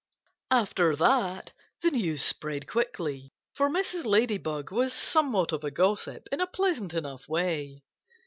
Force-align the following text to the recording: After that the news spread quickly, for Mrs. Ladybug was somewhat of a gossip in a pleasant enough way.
After 0.49 0.95
that 0.95 1.53
the 1.83 1.91
news 1.91 2.23
spread 2.23 2.67
quickly, 2.67 3.31
for 3.53 3.69
Mrs. 3.69 4.03
Ladybug 4.03 4.71
was 4.71 4.93
somewhat 4.95 5.51
of 5.51 5.63
a 5.63 5.69
gossip 5.69 6.27
in 6.31 6.41
a 6.41 6.47
pleasant 6.47 6.95
enough 6.95 7.27
way. 7.29 7.83